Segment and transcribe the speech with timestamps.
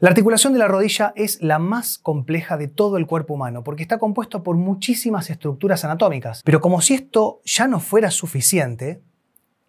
[0.00, 3.82] La articulación de la rodilla es la más compleja de todo el cuerpo humano porque
[3.82, 6.40] está compuesto por muchísimas estructuras anatómicas.
[6.42, 9.02] Pero como si esto ya no fuera suficiente,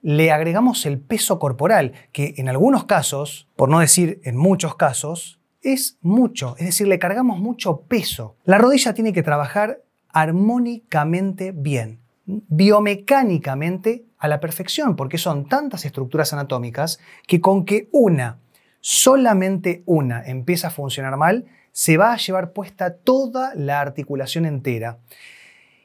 [0.01, 5.41] le agregamos el peso corporal, que en algunos casos, por no decir en muchos casos,
[5.61, 8.37] es mucho, es decir, le cargamos mucho peso.
[8.45, 9.81] La rodilla tiene que trabajar
[10.13, 18.39] armónicamente bien, biomecánicamente a la perfección, porque son tantas estructuras anatómicas que con que una
[18.81, 24.97] solamente una empieza a funcionar mal, se va a llevar puesta toda la articulación entera.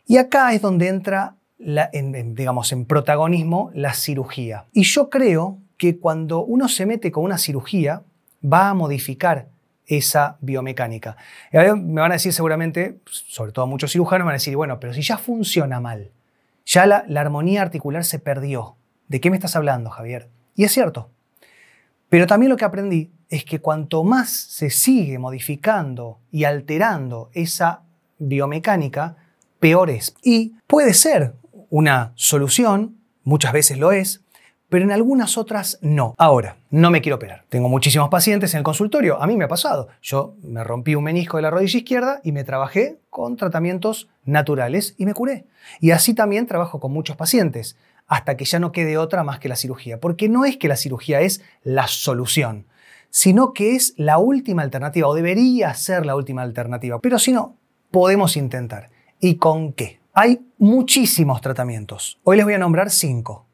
[0.06, 4.64] Y acá es donde entra, en, digamos, en protagonismo la cirugía.
[4.72, 8.02] Y yo creo que cuando uno se mete con una cirugía,
[8.42, 9.48] va a modificar
[9.86, 11.16] esa biomecánica.
[11.52, 14.80] Y me van a decir seguramente, sobre todo muchos cirujanos, me van a decir, bueno,
[14.80, 16.10] pero si ya funciona mal,
[16.64, 20.28] ya la armonía articular se perdió, ¿de qué me estás hablando, Javier?
[20.56, 21.10] Y es cierto,
[22.09, 27.83] pero también lo que aprendí es que cuanto más se sigue modificando y alterando esa
[28.19, 29.17] biomecánica,
[29.58, 30.14] peor es.
[30.22, 31.34] Y puede ser
[31.70, 34.22] una solución, muchas veces lo es,
[34.69, 36.14] pero en algunas otras no.
[36.19, 37.45] Ahora, no me quiero operar.
[37.48, 39.89] Tengo muchísimos pacientes en el consultorio, a mí me ha pasado.
[40.02, 44.95] Yo me rompí un menisco de la rodilla izquierda y me trabajé con tratamientos naturales
[44.98, 45.47] y me curé.
[45.80, 49.48] Y así también trabajo con muchos pacientes hasta que ya no quede otra más que
[49.48, 50.00] la cirugía.
[50.00, 52.66] Porque no es que la cirugía es la solución,
[53.10, 57.00] sino que es la última alternativa, o debería ser la última alternativa.
[57.00, 57.56] Pero si no,
[57.90, 58.90] podemos intentar.
[59.20, 60.00] ¿Y con qué?
[60.12, 62.18] Hay muchísimos tratamientos.
[62.24, 63.46] Hoy les voy a nombrar cinco,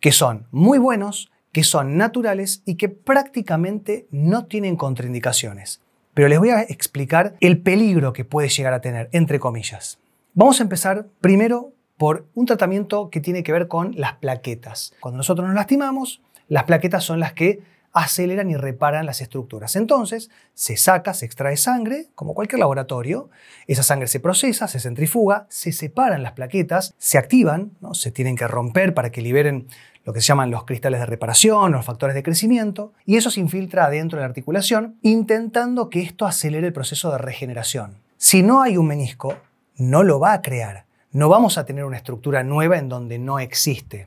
[0.00, 5.80] que son muy buenos, que son naturales y que prácticamente no tienen contraindicaciones.
[6.12, 9.98] Pero les voy a explicar el peligro que puede llegar a tener, entre comillas.
[10.34, 14.94] Vamos a empezar primero por un tratamiento que tiene que ver con las plaquetas.
[15.00, 17.60] Cuando nosotros nos lastimamos, las plaquetas son las que
[17.92, 19.74] aceleran y reparan las estructuras.
[19.74, 23.30] Entonces, se saca, se extrae sangre, como cualquier laboratorio,
[23.66, 27.94] esa sangre se procesa, se centrifuga, se separan las plaquetas, se activan, ¿no?
[27.94, 29.66] se tienen que romper para que liberen
[30.04, 33.40] lo que se llaman los cristales de reparación, los factores de crecimiento, y eso se
[33.40, 37.96] infiltra adentro de la articulación, intentando que esto acelere el proceso de regeneración.
[38.18, 39.36] Si no hay un menisco,
[39.78, 40.85] no lo va a crear
[41.16, 44.06] no vamos a tener una estructura nueva en donde no existe.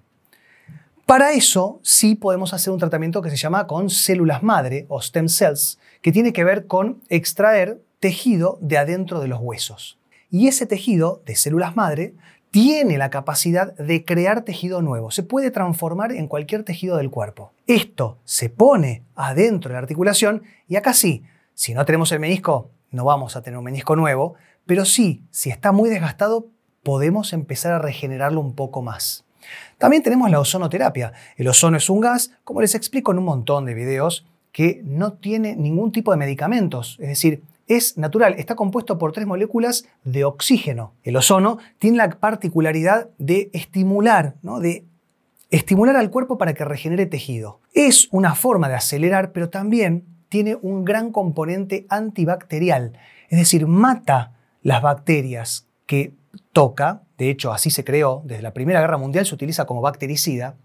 [1.07, 5.27] Para eso sí podemos hacer un tratamiento que se llama con células madre o stem
[5.27, 9.97] cells, que tiene que ver con extraer tejido de adentro de los huesos.
[10.29, 12.13] Y ese tejido de células madre
[12.51, 17.53] tiene la capacidad de crear tejido nuevo, se puede transformar en cualquier tejido del cuerpo.
[17.65, 21.23] Esto se pone adentro de la articulación y acá sí,
[21.55, 24.35] si no tenemos el menisco, no vamos a tener un menisco nuevo,
[24.67, 26.49] pero sí, si está muy desgastado,
[26.83, 29.25] podemos empezar a regenerarlo un poco más.
[29.77, 31.13] También tenemos la ozonoterapia.
[31.37, 35.13] El ozono es un gas, como les explico en un montón de videos, que no
[35.13, 36.97] tiene ningún tipo de medicamentos.
[36.99, 40.93] Es decir, es natural, está compuesto por tres moléculas de oxígeno.
[41.03, 44.85] El ozono tiene la particularidad de estimular, de
[45.51, 47.59] estimular al cuerpo para que regenere tejido.
[47.73, 52.93] Es una forma de acelerar, pero también tiene un gran componente antibacterial,
[53.29, 56.13] es decir, mata las bacterias que
[56.51, 60.55] toca, de hecho así se creó, desde la Primera Guerra Mundial se utiliza como bactericida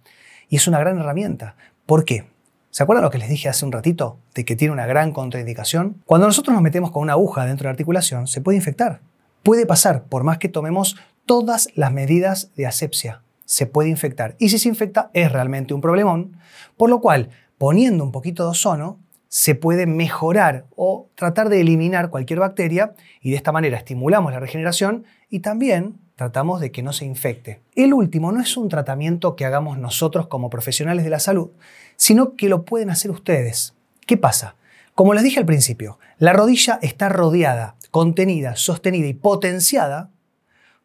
[0.49, 1.57] y es una gran herramienta.
[1.87, 2.27] ¿Por qué?
[2.71, 6.03] ¿Se acuerdan lo que les dije hace un ratito de que tiene una gran contraindicación?
[6.07, 9.01] Cuando nosotros nos metemos con una aguja dentro de la articulación, se puede infectar.
[9.45, 14.35] Puede pasar, por más que tomemos todas las medidas de asepsia, se puede infectar.
[14.39, 16.39] Y si se infecta, es realmente un problemón,
[16.77, 18.99] por lo cual, poniendo un poquito de ozono,
[19.35, 24.39] se puede mejorar o tratar de eliminar cualquier bacteria y de esta manera estimulamos la
[24.39, 27.61] regeneración y también tratamos de que no se infecte.
[27.75, 31.51] El último no es un tratamiento que hagamos nosotros como profesionales de la salud,
[31.97, 33.75] sino que lo pueden hacer ustedes.
[34.07, 34.55] ¿Qué pasa?
[34.95, 40.11] Como les dije al principio, la rodilla está rodeada, contenida, sostenida y potenciada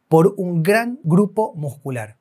[0.07, 2.17] por un gran grupo muscular,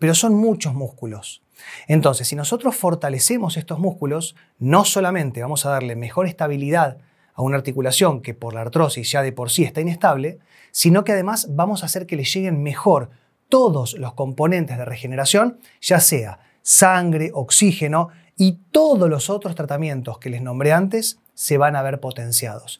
[0.00, 1.42] pero son muchos músculos.
[1.86, 6.98] Entonces, si nosotros fortalecemos estos músculos, no solamente vamos a darle mejor estabilidad
[7.34, 10.38] a una articulación que por la artrosis ya de por sí está inestable,
[10.72, 13.10] sino que además vamos a hacer que le lleguen mejor
[13.48, 20.30] todos los componentes de regeneración, ya sea sangre, oxígeno y todos los otros tratamientos que
[20.30, 22.64] les nombré antes se van a ver potenciados.